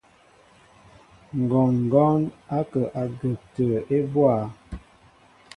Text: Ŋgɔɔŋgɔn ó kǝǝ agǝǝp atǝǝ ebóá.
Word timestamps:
Ŋgɔɔŋgɔn 1.39 2.19
ó 2.57 2.59
kǝǝ 2.71 2.89
agǝǝp 3.01 3.39
atǝǝ 3.45 3.77
ebóá. 3.97 4.37